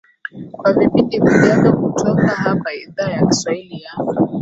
[0.51, 3.91] kwa vipindi vijavyo kutoka hapa idhaa ya kiswahili ya